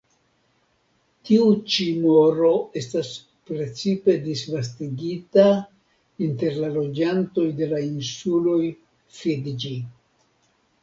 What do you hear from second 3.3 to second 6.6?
precipe disvastigita inter